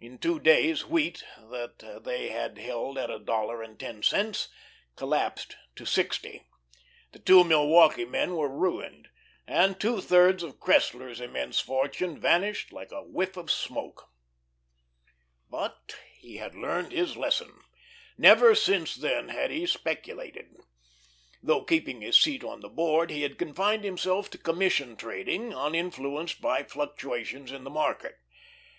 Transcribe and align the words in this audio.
In 0.00 0.16
two 0.16 0.40
days 0.40 0.86
wheat 0.86 1.24
that 1.36 2.00
they 2.02 2.30
had 2.30 2.56
held 2.56 2.96
at 2.96 3.10
a 3.10 3.18
dollar 3.18 3.62
and 3.62 3.78
ten 3.78 4.02
cents 4.02 4.48
collapsed 4.96 5.58
to 5.76 5.84
sixty. 5.84 6.46
The 7.12 7.18
two 7.18 7.44
Milwaukee 7.44 8.06
men 8.06 8.34
were 8.34 8.48
ruined, 8.48 9.10
and 9.46 9.78
two 9.78 10.00
thirds 10.00 10.42
of 10.42 10.58
Cressler's 10.58 11.20
immense 11.20 11.60
fortune 11.60 12.18
vanished 12.18 12.72
like 12.72 12.90
a 12.92 13.02
whiff 13.02 13.36
of 13.36 13.50
smoke. 13.50 14.08
But 15.50 15.96
he 16.16 16.36
had 16.38 16.54
learned 16.54 16.92
his 16.92 17.18
lesson. 17.18 17.60
Never 18.16 18.54
since 18.54 18.94
then 18.96 19.28
had 19.28 19.50
he 19.50 19.66
speculated. 19.66 20.56
Though 21.42 21.64
keeping 21.64 22.00
his 22.00 22.16
seat 22.18 22.42
on 22.42 22.60
the 22.62 22.70
Board, 22.70 23.10
he 23.10 23.20
had 23.20 23.36
confined 23.36 23.84
himself 23.84 24.30
to 24.30 24.38
commission 24.38 24.96
trading, 24.96 25.52
uninfluenced 25.54 26.40
by 26.40 26.62
fluctuations 26.62 27.52
in 27.52 27.64
the 27.64 27.68
market. 27.70 28.16